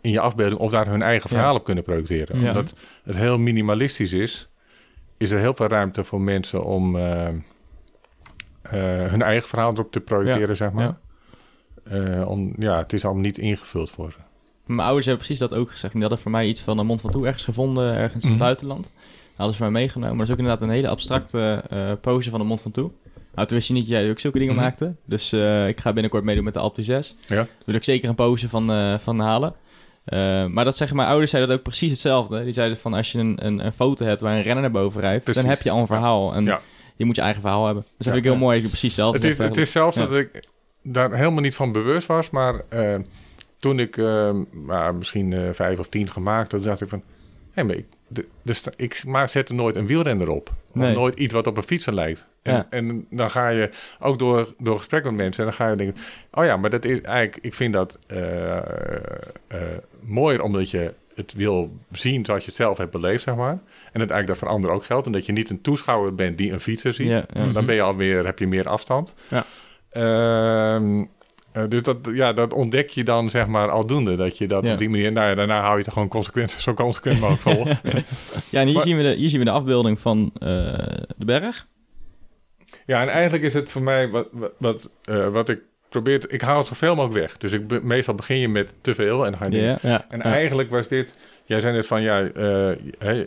[0.00, 1.36] in je afbeelding of daar hun eigen Ja.
[1.36, 2.40] verhaal op kunnen projecteren.
[2.40, 2.48] Ja.
[2.48, 4.48] Omdat het heel minimalistisch is,
[5.16, 6.96] is er heel veel ruimte voor mensen om
[8.68, 10.96] hun eigen verhaal erop te projecteren, zeg maar.
[11.90, 14.18] Eh, om, ja, het is allemaal niet ingevuld voor ze.
[14.66, 15.92] Mijn ouders hebben precies dat ook gezegd.
[15.92, 18.38] Die hadden voor mij iets van een mond van toe ergens gevonden, ergens in Mhm.
[18.38, 18.82] het buitenland.
[18.82, 18.92] Dat
[19.36, 20.16] hadden ze voor mij meegenomen.
[20.16, 22.90] Maar dat is ook inderdaad een hele abstracte eh pose van een mond van toe.
[23.34, 24.62] Nou, toen wist je niet dat jij ook zulke dingen Mhm.
[24.62, 24.94] maakte.
[25.04, 27.16] Dus eh, ik ga binnenkort meedoen met de Alpe 6.
[27.26, 27.34] Ja.
[27.34, 29.54] Daar wil ik zeker een pose van, van halen.
[30.52, 32.44] Maar dat zeggen mijn ouders zeiden dat ook precies hetzelfde.
[32.44, 35.00] Die zeiden van als je een, een, een foto hebt waar een renner naar boven
[35.00, 35.42] rijdt, Precies.
[35.42, 36.34] dan heb je al een verhaal.
[36.34, 36.60] En Ja.
[36.96, 37.82] je moet je eigen verhaal hebben.
[37.82, 38.12] Dus dat Ja.
[38.12, 38.56] vind ik heel mooi.
[38.60, 39.18] Ik precies hetzelfde.
[39.28, 40.44] Het is, het is zelfs dat ik
[40.86, 42.94] daar helemaal niet van bewust was, maar eh,
[43.56, 47.02] toen ik eh, maar misschien eh, vijf of tien gemaakt had, dacht ik van,
[47.52, 48.26] hé, maar ik, de,
[48.76, 50.50] ik maar zet er nooit een wielrenner op.
[50.74, 52.26] Of nooit iets wat op een fietser lijkt.
[52.42, 52.66] En, Ja.
[52.70, 53.70] en dan ga je
[54.00, 55.96] ook door, door gesprek met mensen, en dan ga je denken,
[56.32, 58.58] oh ja, maar dat is eigenlijk, ik vind dat eh,
[60.00, 63.50] mooier omdat je het wil zien zoals je het zelf hebt beleefd, zeg maar.
[63.92, 65.06] En dat eigenlijk dat voor anderen ook geldt.
[65.06, 67.10] En dat je niet een toeschouwer bent die een fietser ziet.
[67.10, 67.46] Ja, ja.
[67.46, 69.14] Dan ben je alweer, heb je meer afstand.
[69.28, 69.44] Ja.
[69.96, 71.04] Ehm,
[71.52, 74.16] eh, dus dat, ja, dat ontdek je dan zeg maar aldoende.
[74.16, 74.72] Dat je dat Ja.
[74.72, 75.12] op die manier...
[75.12, 77.66] Nou ja, daarna hou je het gewoon consequent, zo consequent mogelijk vol.
[78.50, 80.48] Ja, en hier, Maar- zien we de, hier zien we de afbeelding van eh,
[81.16, 81.66] de berg.
[82.86, 86.20] ja, en eigenlijk is het voor mij wat, wat, wat, eh, wat ik probeer...
[86.20, 87.36] te- Ik haal het zoveel mogelijk weg.
[87.38, 89.66] Dus ik, be- meestal begin je met te veel en dan ga je Ja.
[89.66, 90.24] denken, Ja, En ja.
[90.24, 91.18] eigenlijk was dit...
[91.48, 92.70] Jij zei net van, ja, eh,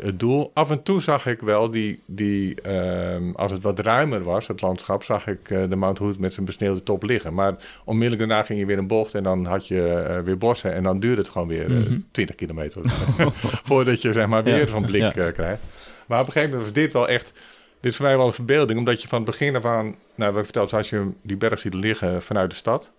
[0.01, 0.51] het doel...
[0.53, 1.99] Af en toe zag ik wel die...
[2.05, 5.03] die ehm, als het wat ruimer was, het landschap...
[5.03, 7.33] zag ik eh, de Mount Hood met zijn besneeuwde top liggen.
[7.33, 7.55] Maar
[7.85, 9.15] onmiddellijk daarna ging je weer een bocht...
[9.15, 10.73] en dan had je eh, weer bossen...
[10.73, 11.97] en dan duurde het gewoon weer eh, Mhm.
[12.11, 12.81] 20 kilometer.
[13.69, 14.65] Voordat je zeg maar weer Ja.
[14.65, 15.31] zo'n blik Ja.
[15.31, 15.61] krijgt.
[16.07, 17.33] Maar op een gegeven moment was dit wel echt...
[17.79, 18.79] Dit is voor mij wel een verbeelding...
[18.79, 19.95] omdat je van het begin af aan...
[20.15, 22.91] Nou, wat ik vertelde, als je die berg ziet liggen vanuit de stad...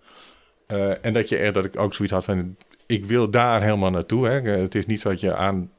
[1.01, 2.55] en dat je echt, dat ik ook zoiets had van,
[2.91, 4.27] ik wil daar helemaal naartoe.
[4.27, 4.39] Hè.
[4.53, 5.69] Eh, Het is niet zo dat je aan,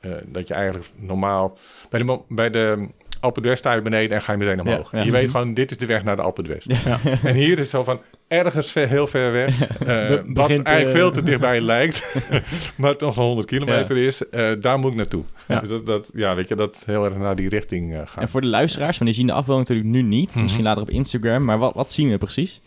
[0.00, 1.58] eh, dat je eigenlijk normaal
[1.90, 2.88] bij de, bij de
[3.20, 4.92] Alpen d'Huez sta je beneden en ga je meteen omhoog.
[4.92, 5.04] Ja, ja.
[5.04, 6.64] Je weet gewoon, dit is de weg naar de Alpen d'Huez.
[6.84, 6.98] Ja.
[7.28, 10.66] En hier is het zo van, ergens ver, heel ver weg, eh, Be- wat begint,
[10.66, 12.28] eigenlijk veel te dichtbij lijkt,
[12.76, 15.24] maar toch nog 100 kilometer is, eh, daar moet ik naartoe.
[15.48, 15.60] Ja.
[15.60, 18.22] Dus dat, dat, ja, weet je, dat heel erg naar die richting eh, gaat.
[18.22, 20.30] En voor de luisteraars, want die zien de afbeelding natuurlijk nu niet.
[20.34, 20.42] Mhm.
[20.42, 21.44] Misschien later op Instagram.
[21.44, 22.60] Maar wat, wat zien we precies?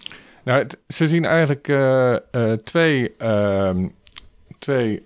[0.45, 2.15] Nou, het- ze zien eigenlijk eh,
[2.63, 3.87] twee, ehm,
[4.59, 5.03] twee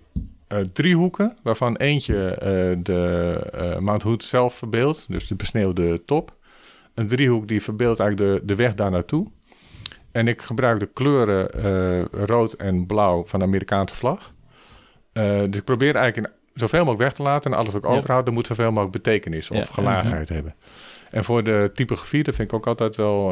[0.47, 2.36] eh, drie hoeken, waarvan eentje
[2.84, 6.36] de Mount Hood zelf verbeeldt, dus de besneeuwde top.
[6.93, 9.28] Een driehoek die verbeeldt eigenlijk de, de weg daar naartoe.
[10.12, 11.47] En ik gebruik de kleuren
[12.12, 14.32] rood en blauw van de Amerikaanse vlag.
[15.13, 17.52] Dus ik probeer eigenlijk in zoveel mogelijk weg te laten.
[17.52, 17.95] En alles wat ik Ja.
[17.95, 20.56] overhoud, dat moet zoveel mogelijk betekenis of Ja, gelaagdheid hebben.
[21.12, 23.32] En voor de typografie, dat vind ik ook altijd wel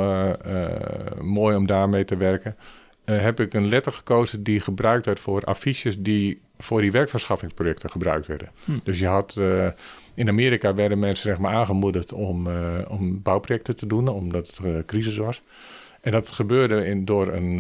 [1.28, 2.56] mooi om daarmee te werken.
[3.06, 7.90] eh, heb ik een letter gekozen die gebruikt werd voor affiches die voor die werkverschaffingsprojecten
[7.90, 8.50] gebruikt werden.
[8.66, 8.72] Hm.
[8.84, 9.68] Dus je had eh,
[10.14, 14.60] in Amerika werden mensen zeg maar aangemoedigd om, eh, om bouwprojecten te doen, omdat het
[14.66, 15.42] eh, crisis was.
[16.02, 17.60] En dat gebeurde in, door een,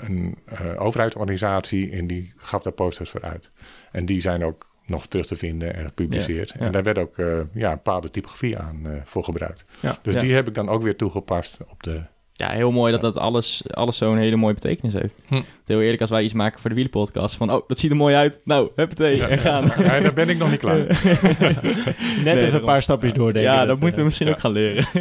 [0.00, 0.36] een
[0.78, 3.50] overheidsorganisatie en die gaf daar posters voor uit.
[3.92, 6.48] En die zijn ook nog terug te vinden en gepubliceerd.
[6.48, 6.66] Ja, ja.
[6.66, 7.14] En daar werd ook
[7.52, 9.64] ja, een bepaalde typografie aan voor gebruikt.
[9.80, 9.98] Ja.
[10.02, 12.02] Dus die heb ik dan ook weer toegepast op de...
[12.38, 15.14] Ja, heel mooi dat dat alles, alles zo'n hele mooie betekenis heeft.
[15.26, 15.42] Hm.
[15.64, 18.14] Heel eerlijk, als wij iets maken voor de wielenpodcast, van oh, dat ziet er mooi
[18.14, 18.40] uit.
[18.44, 19.72] Nou, huppatee, en gaan.
[19.78, 20.76] Ja, daar ben ik nog niet klaar.
[22.24, 23.52] Net even een paar stapjes doordenken.
[23.52, 24.32] Ja, dat, moeten we eh, misschien ja.
[24.32, 24.86] ook gaan leren.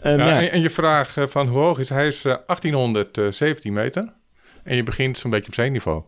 [0.00, 0.40] ehm, Ja, ja.
[0.40, 2.06] en, en je vraag eh, van hoe hoog is hij?
[2.06, 4.12] is eh, 1817 meter.
[4.64, 6.02] En je begint zo'n beetje op zeeniveau.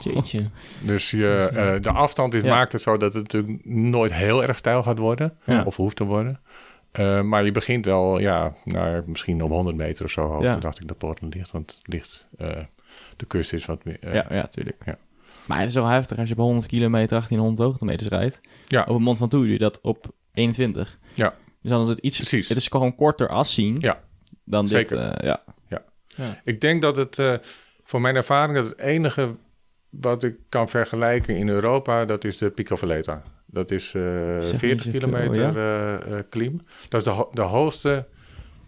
[0.00, 0.40] Jeetje.
[0.80, 2.48] Dus je, eh, de afstand is, Ja.
[2.48, 5.36] maakt het zo dat het natuurlijk nooit heel erg stijl gaat worden.
[5.44, 5.62] Ja.
[5.64, 6.40] Of hoeft te worden.
[6.92, 10.56] Eh, maar je begint wel, ja, nou, misschien op 100 meter of zo hoogte Ja.
[10.56, 11.50] dacht ik dat Portland ligt.
[11.50, 12.56] Want het ligt, eh,
[13.16, 13.98] de kust is wat meer...
[14.00, 14.82] eh, ja, ja, tuurlijk.
[14.84, 14.98] Ja.
[15.46, 18.40] Maar het is wel heftig als je op 100 kilometer 1800 hoogtemeters rijdt.
[18.66, 18.84] Ja.
[18.88, 20.98] Op een mond van toe doe je dat op 21.
[21.14, 21.34] Ja.
[21.62, 22.16] Dus dan is het iets...
[22.16, 22.48] Precies.
[22.48, 24.00] Het is gewoon korter afzien Ja.
[24.44, 24.88] dan dit.
[24.88, 24.98] Zeker.
[25.10, 25.42] eh, ja.
[26.44, 27.40] Ik denk dat het,
[27.84, 29.34] voor mijn ervaring, dat het enige
[29.90, 33.22] wat ik kan vergelijken in Europa, dat is de Pico Valletta.
[33.52, 36.60] Dat is eh, me 40 niet zoveel, kilometer eh, eh, klim.
[36.88, 38.06] Dat is de, de hoogste,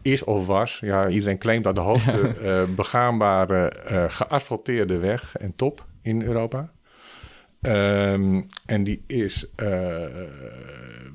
[0.03, 5.53] is of was, ja, iedereen claimt dat de hoogste eh, begaanbare eh, geasfalteerde weg en
[5.57, 6.71] top in Europa.
[7.61, 10.05] Ehm, en die is eh,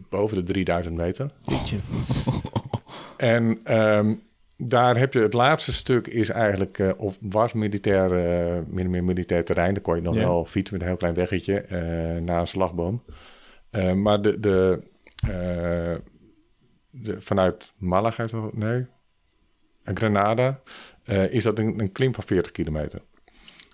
[0.09, 1.29] boven de 3000 meter.
[3.17, 4.13] En ehm,
[4.57, 9.43] daar heb je het laatste stuk is eigenlijk eh, of was militair, eh meer militair
[9.45, 9.73] terrein.
[9.73, 13.01] Daar kon je nog wel fietsen met een heel klein weggetje eh na een slagboom.
[13.77, 14.79] Eh, maar de, de,
[15.27, 15.95] eh,
[16.89, 18.85] de vanuit Malaga, nee,
[19.83, 20.59] en Granada,
[21.03, 23.01] eh, is dat een, een klim van 40 kilometer.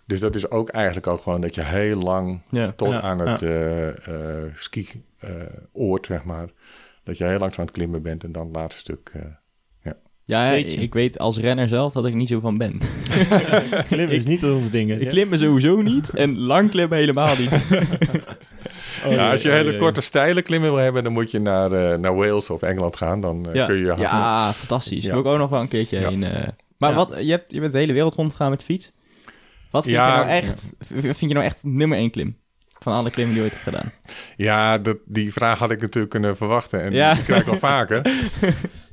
[0.06, 2.72] Dus dat is ook eigenlijk ook gewoon dat je heel lang Ja.
[2.72, 3.88] tot Ja, aan het eh
[4.46, 6.50] eh, ski-oord, zeg maar.
[7.04, 9.12] Dat je heel lang aan het klimmen bent en dan het laatste stuk.
[9.14, 9.22] eh,
[10.26, 10.82] Ja, Weet je.
[10.82, 12.78] ik weet als renner zelf dat ik niet zo van ben.
[13.88, 14.92] Klimmen is niet ons ding.
[14.92, 17.50] Ik klim me sowieso niet en lang klimmen helemaal niet.
[19.06, 21.72] Oh, ja, als je oh, hele korte steile klimmen wil hebben, dan moet je naar,
[21.72, 23.22] eh, naar Wales of Engeland gaan.
[23.22, 23.66] Dan eh, ja.
[23.66, 25.02] kun je ja, fantastisch.
[25.04, 25.14] Ja.
[25.14, 26.24] Daar wil ik ook nog wel een keertje heen.
[26.24, 26.48] eh.
[26.78, 28.92] Maar wat, je, hebt, je bent de hele wereld rondgegaan met fiets.
[29.72, 32.38] Wat vind, je nou echt, vind je nou echt nummer één klim?
[32.80, 33.92] Van alle klimmen die je ooit hebt gedaan.
[34.36, 36.82] Ja, dat, die vraag had ik natuurlijk kunnen verwachten.
[36.82, 37.14] En Ja.
[37.14, 38.02] die krijg ik wel vaker.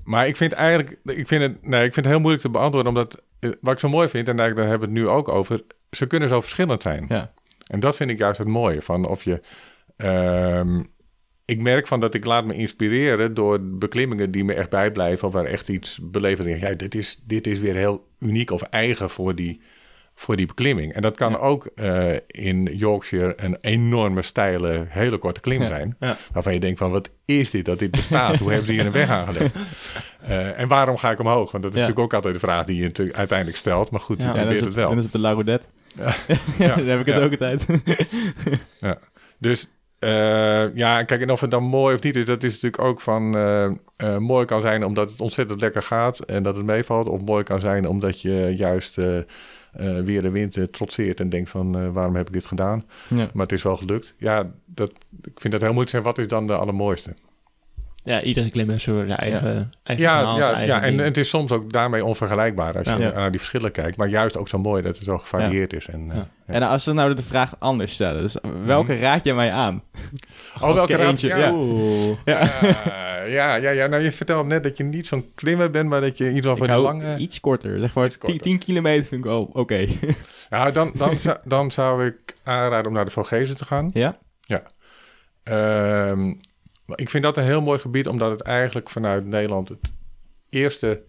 [0.05, 2.93] Maar ik vind eigenlijk, ik vind, het, nee, ik vind het heel moeilijk te beantwoorden.
[2.93, 3.23] Omdat,
[3.61, 5.63] wat ik zo mooi vind, en daar hebben we het nu ook over.
[5.91, 7.05] Ze kunnen zo verschillend zijn.
[7.09, 7.33] Ja.
[7.67, 8.83] En dat vind ik juist het mooie.
[8.83, 9.41] Van of je,
[10.03, 10.83] ehm,
[11.45, 15.29] ik merk van dat ik laat me inspireren door beklimmingen die me echt bijblijven.
[15.29, 16.59] Of waar echt iets beleven.
[16.59, 19.61] Ja, dit is, dit is weer heel uniek of eigen voor die,
[20.15, 20.93] voor die beklimming.
[20.93, 21.39] En dat kan Ja.
[21.39, 25.69] ook eh, in Yorkshire een enorme, steile, hele korte klim Ja.
[25.69, 25.97] zijn.
[26.01, 26.17] Ja.
[26.33, 28.39] Waarvan je denkt van, wat is dit dat dit bestaat?
[28.39, 29.57] Hoe hebben ze hier een weg aangelegd?
[30.21, 31.51] Eh, en waarom ga ik omhoog?
[31.51, 31.87] Want dat is Ja.
[31.87, 33.91] natuurlijk ook altijd de vraag die je uiteindelijk stelt.
[33.91, 34.29] Maar goed, Ja.
[34.29, 34.89] je Ja, probeert het wel.
[34.89, 35.67] dat is op de La Roudette.
[36.59, 36.75] Ja.
[36.77, 37.23] Daar heb ik het Ja.
[37.23, 37.67] ook altijd.
[39.39, 39.69] Dus
[40.01, 43.01] eh, ja, kijk, en of het dan mooi of niet is, dat is natuurlijk ook
[43.01, 43.65] van eh,
[43.97, 47.09] eh, mooi kan zijn omdat het ontzettend lekker gaat en dat het meevalt.
[47.09, 48.97] Of mooi kan zijn omdat je juist
[50.05, 52.85] weer de wind trotseert en denkt van waarom heb ik dit gedaan?
[53.09, 53.29] ja.
[53.33, 54.15] Maar het is wel gelukt.
[54.19, 54.91] Ja, dat,
[55.23, 56.11] ik vind dat heel moeilijk zeggen.
[56.11, 57.15] Wat is dan de allermooiste?
[58.05, 60.99] Ja, iedere klim heeft zo zijn eigen, eigen Ja, verhaal, zijn ja, eigen ja en
[61.05, 63.13] het is soms ook daarmee onvergelijkbaar als je Ja.
[63.13, 63.97] naar die verschillen kijkt.
[63.97, 65.87] Maar juist ook zo mooi dat het zo gevarieerd is.
[65.87, 66.27] En, eh, Ja.
[66.47, 66.55] ja.
[66.55, 68.23] En als we nou de vraag anders stellen.
[68.23, 69.83] Dus welke raad je mij aan?
[70.61, 71.21] Oh, welke raad?
[71.21, 71.53] Ja, ja.
[71.55, 72.17] Oeh.
[73.27, 73.87] Ja, ja, ja.
[73.87, 76.57] Nou, je vertelt net dat je niet zo'n klimmer bent, maar dat je in ieder
[76.57, 77.17] geval lange...
[77.17, 77.81] iets korter.
[77.81, 78.43] Zeg maar Iets 10, korter.
[78.43, 79.87] 10 kilometer vind ik, oh, oké.
[80.51, 83.91] Ja, dan, dan, zou, dan zou ik aanraden om naar de Vogezen te gaan.
[83.93, 84.19] ja?
[85.43, 86.33] Ehm,
[86.91, 89.93] maar ik vind dat een heel mooi gebied, omdat het eigenlijk vanuit Nederland het
[90.49, 91.03] eerste,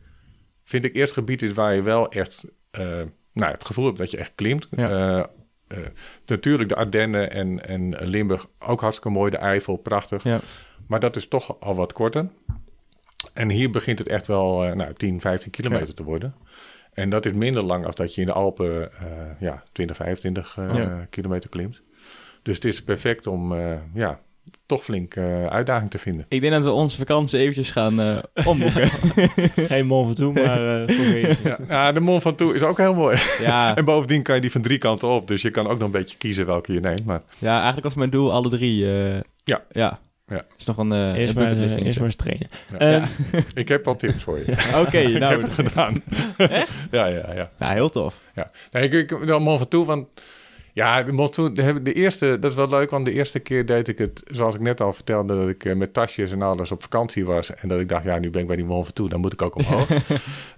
[0.63, 3.01] vind ik, eerste gebied is waar je wel echt, eh,
[3.33, 4.67] nou, het gevoel hebt dat je echt klimt.
[4.75, 4.89] Ja.
[4.89, 5.19] Eh,
[5.67, 5.87] eh,
[6.25, 10.23] natuurlijk de Ardennen en, en Limburg ook hartstikke mooi, de Eifel, prachtig.
[10.23, 10.39] Ja.
[10.87, 12.27] Maar dat is toch al wat korter.
[13.33, 15.93] En hier begint het echt wel eh, nou, 10, 15 kilometer Ja.
[15.93, 16.35] te worden.
[16.93, 18.89] En dat is minder lang als dat je in de Alpen
[19.39, 21.07] ja, 20, 25 eh, Ja.
[21.09, 21.81] kilometer klimt.
[22.41, 23.53] Dus het is perfect om
[23.93, 24.19] ja,
[24.65, 26.25] toch flink eh, uitdaging te vinden.
[26.29, 28.89] Ik denk dat we onze vakantie eventjes gaan eh, omboeken.
[29.69, 31.37] Geen Mont Ventoux, maar eh deze.
[31.43, 33.17] Ja, ja, de Mont Ventoux is ook heel mooi.
[33.41, 35.27] ja, En bovendien kan je die van drie kanten op.
[35.27, 37.05] Dus je kan ook nog een beetje kiezen welke je neemt.
[37.05, 38.85] Maar ja, eigenlijk was mijn doel alle drie.
[38.93, 39.61] eh, Ja.
[39.71, 39.99] Ja.
[40.27, 40.45] Ja.
[40.57, 42.47] is nog een, eh Eerst een maar, eerst maar eens trainen.
[42.71, 42.77] Ja.
[42.77, 43.05] Ehm,
[43.53, 44.51] ik heb al tips voor je.
[44.85, 46.03] Oké, ik nou, heb het gedaan.
[46.37, 46.85] Echt?
[46.91, 47.49] Ja, ja, ja.
[47.57, 48.21] ja, heel tof.
[48.71, 50.07] Nee, ik, ik de Mont Ventoux, want
[50.73, 54.23] ja, de de, eerste, dat is wel leuk, want de eerste keer deed ik het,
[54.31, 57.53] zoals ik net al vertelde, dat ik eh, met tasjes en alles op vakantie was.
[57.55, 59.41] En dat ik dacht, ja, nu ben ik bij die Mont Ventoux, dan moet ik
[59.41, 59.87] ook omhoog.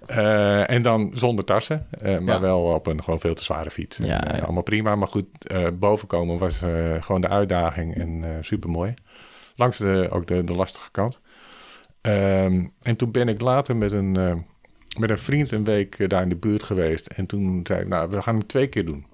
[0.06, 2.40] Eh, en dan zonder tassen, eh, maar Ja.
[2.40, 3.98] wel op een gewoon veel te zware fiets.
[3.98, 4.38] En, Ja, ja.
[4.38, 5.26] allemaal prima, maar goed,
[5.78, 6.60] bovenkomen was
[7.00, 8.94] gewoon de uitdaging en super mooi.
[9.56, 11.20] Langs de, ook de, de lastige kant.
[12.00, 14.12] Ehm, en toen ben ik later met een,
[14.98, 17.06] met een vriend een week daar in de buurt geweest.
[17.06, 19.04] En toen zei ik, nou, we gaan het twee keer doen.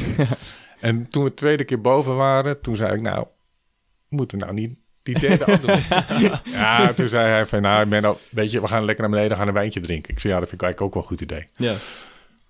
[0.80, 3.26] en toen we de tweede keer boven waren, toen zei ik, nou,
[4.08, 5.80] moeten we nou niet die derde ook doen?
[6.60, 9.48] ja, toen zei hij van, nou, Menno, weet je, we gaan lekker naar beneden, gaan
[9.48, 10.12] een wijntje drinken.
[10.12, 11.44] Ik zei, ja, dat vind ik eigenlijk ook wel een goed idee.
[11.56, 11.74] Ja.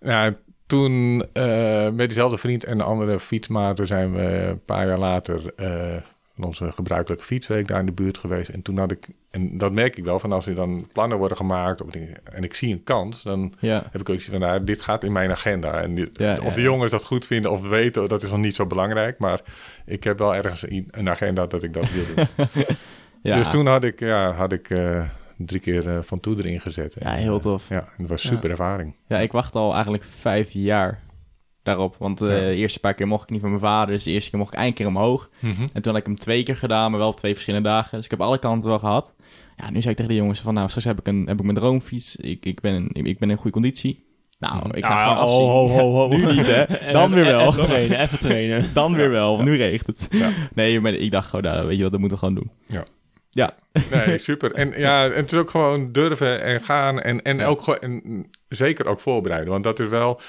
[0.00, 4.98] Ja, toen eh, met diezelfde vriend en de andere fietsmaten zijn we een paar jaar
[4.98, 5.96] later eh,
[6.44, 8.48] onze gebruikelijke fietsweek daar in de buurt geweest.
[8.48, 11.36] En toen had ik, en dat merk ik wel, van als er dan plannen worden
[11.36, 13.74] gemaakt of dingen, en ik zie een kans, dan Ja.
[13.90, 15.80] heb ik ook zoiets van, nou, dit gaat in mijn agenda.
[15.82, 18.54] En dit- Ja, of de jongens dat goed vinden of weten, dat is nog niet
[18.54, 19.18] zo belangrijk.
[19.18, 19.40] Maar
[19.86, 22.26] ik heb wel ergens een een agenda dat ik dat wil doen.
[23.22, 23.36] Ja.
[23.36, 25.02] Dus toen had ik, ja, had ik eh,
[25.36, 26.96] drie keer eh, van toe erin gezet.
[26.98, 27.68] Ja, heel eh, tof.
[27.68, 28.94] ja, dat was super ervaring.
[29.06, 31.00] Ja, ik wacht al eigenlijk vijf jaar
[31.66, 31.96] daarop.
[31.98, 32.44] Want eh, Ja.
[32.44, 33.94] de eerste paar keer mocht ik niet van mijn vader.
[33.94, 35.30] Dus de eerste keer mocht ik één keer omhoog.
[35.40, 37.96] En toen had ik hem twee keer gedaan, maar wel op twee verschillende dagen.
[37.96, 39.14] Dus ik heb alle kanten wel gehad.
[39.56, 41.42] Ja, nu zei ik tegen de jongens van, nou, straks heb ik, een, heb ik
[41.44, 42.16] mijn droomfiets.
[42.16, 44.04] Ik, ik, ben, in- ik ben in goede conditie.
[44.38, 46.64] Nou, ik ga gewoon ho, nu niet, hè.
[46.92, 47.48] Dan weer wel.
[47.52, 48.70] Even trainen, even trainen.
[48.74, 50.08] Dan weer wel, nu regent het.
[50.54, 52.50] Nee, maar ik dacht gewoon, nou, weet je wat, dat moeten we gewoon doen.
[52.66, 52.84] Ja.
[53.30, 53.54] Ja.
[53.90, 54.52] Nee, super.
[54.54, 58.30] En ja, en het is ook gewoon durven en gaan en, en ook gewoon, en
[58.48, 59.50] zeker ook voorbereiden.
[59.50, 60.20] Want dat is wel,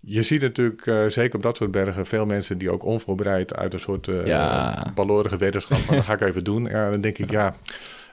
[0.00, 3.72] je ziet natuurlijk, eh, zeker op dat soort bergen, veel mensen die ook onvoorbereid uit
[3.72, 4.86] een soort eh Ja.
[4.94, 6.64] balorige wetenschap, van dat ga ik even doen.
[6.64, 7.54] Ja, dan denk ik, ja,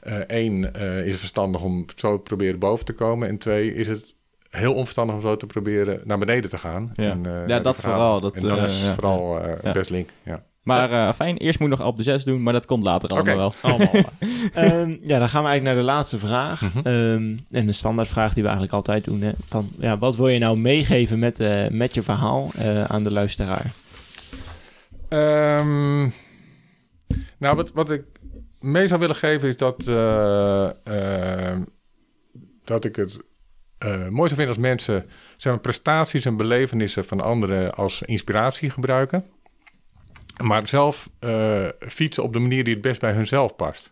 [0.01, 3.27] eh, één, eh, is het verstandig om zo te proberen boven te komen.
[3.27, 4.15] En twee, is het
[4.49, 6.89] heel onverstandig om zo te proberen naar beneden te gaan.
[6.93, 7.09] Ja.
[7.11, 8.93] En, eh, Ja, dat vooral, dat, en dat is ja.
[8.93, 9.71] vooral Ja.
[9.71, 10.43] best link, ja.
[10.65, 13.10] Maar eh, fijn, eerst moet ik nog op de 6 doen, maar dat komt later
[13.10, 13.54] allemaal wel.
[14.54, 16.62] Ehm, ja, dan gaan we eigenlijk naar de laatste vraag.
[16.84, 19.21] Ehm, en de standaardvraag die we eigenlijk altijd doen.
[19.21, 23.04] Hè, van, ja, wat wil je nou meegeven met, eh, met je verhaal eh, aan
[23.04, 23.71] de luisteraar?
[25.10, 26.10] Ehm,
[27.38, 28.04] nou, wat, wat ik
[28.60, 31.62] mee zou willen geven is dat, eh, ehm,
[32.63, 33.19] dat ik het
[33.78, 35.06] eh, mooi zou vinden als mensen
[35.38, 39.25] zeg maar, prestaties en belevenissen van anderen als inspiratie gebruiken.
[40.43, 43.91] Maar zelf eh, fietsen op de manier die het best bij hunzelf past.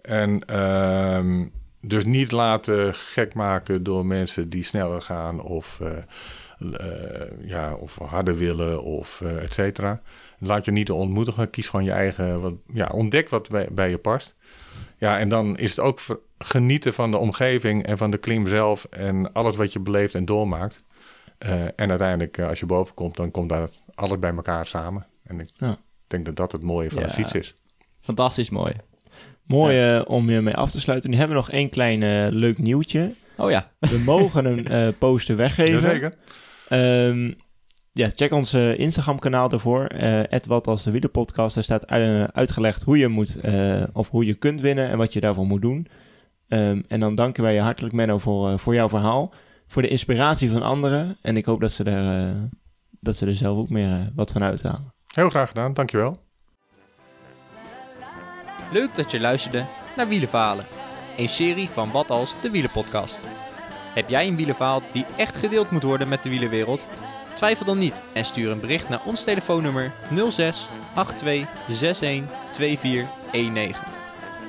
[0.00, 1.46] En ehm,
[1.80, 5.96] dus niet laten gek maken door mensen die sneller gaan of, eh,
[6.80, 10.00] eh, ja, of harder willen of et cetera.
[10.38, 11.50] Laat je niet ontmoedigen.
[11.50, 12.40] Kies gewoon je eigen.
[12.40, 14.34] Wat, ja, ontdek wat bij, je past.
[14.98, 16.00] Ja, en dan is het ook
[16.38, 18.84] genieten van de omgeving en van de klim zelf.
[18.84, 20.82] En alles wat je beleeft en doormaakt.
[21.76, 25.06] En uiteindelijk, als je boven komt, dan komt dat alles bij elkaar samen.
[25.24, 25.76] En ik Ja.
[26.06, 27.04] denk dat dat het mooie van Ja.
[27.06, 27.54] het fietsen is.
[28.00, 28.72] Fantastisch mooi.
[29.46, 31.10] Mooi eh, om je mee af te sluiten.
[31.10, 33.14] Nu hebben we nog één klein eh, leuk nieuwtje.
[33.36, 33.70] Oh ja.
[33.90, 35.72] We mogen een eh, poster weggeven.
[35.72, 36.14] Jazeker.
[36.68, 37.32] Ehm,
[37.92, 39.84] ja, check ons eh, Instagram-kanaal daarvoor.
[39.86, 41.54] eh wat als de wielerpodcast.
[41.54, 41.86] Daar staat
[42.32, 45.62] uitgelegd hoe je moet eh, of hoe je kunt winnen en wat je daarvoor moet
[45.62, 45.86] doen.
[46.48, 49.34] Ehm, en dan danken wij je hartelijk, Menno, voor, eh, voor jouw verhaal.
[49.66, 51.16] Voor de inspiratie van anderen.
[51.22, 52.34] En ik hoop dat ze er, eh,
[53.00, 54.93] dat ze er zelf ook meer wat van uithalen.
[55.14, 56.16] Heel graag gedaan, dankjewel.
[58.72, 59.64] Leuk dat je luisterde
[59.96, 60.64] naar Wielenverhalen.
[61.16, 63.20] Een serie van Wat Als de Wielenpodcast.
[63.94, 66.86] Heb jij een wielenverhaal die echt gedeeld moet worden met de wielenwereld?
[67.32, 69.92] Twijfel dan niet en stuur een bericht naar ons telefoonnummer
[70.30, 72.22] 06 82 61
[72.52, 73.82] 2419.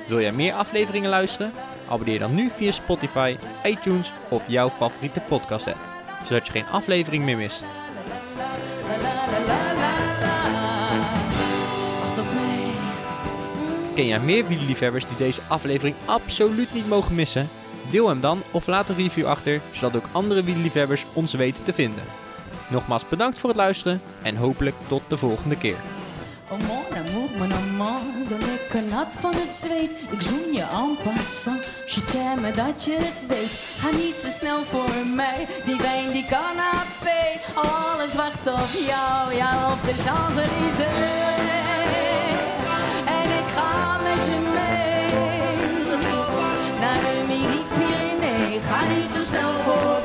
[0.08, 1.52] Wil jij meer afleveringen luisteren?
[1.88, 5.78] Abonneer dan nu via Spotify, iTunes of jouw favoriete podcast app,
[6.24, 7.64] zodat je geen aflevering meer mist.
[13.96, 17.48] Ken jij meer wielerliefhebbers die deze aflevering absoluut niet mogen missen?
[17.90, 21.72] Deel hem dan of laat een review achter, zodat ook andere wielerliefhebbers ons weten te
[21.72, 22.04] vinden.
[22.68, 25.76] Nogmaals bedankt voor het luisteren en hopelijk tot de volgende keer.
[26.50, 29.96] Oh mon amour, mon amant, zo lekker nat van het zweet.
[30.10, 33.58] Ik zoen je en passant, je t'aime dat je het weet.
[33.78, 37.40] Ga niet te snel voor mij, die wijn die canapé.
[37.54, 41.75] Alles wacht op jou, ja op de Champs-Élysées.
[49.30, 49.95] Ga niet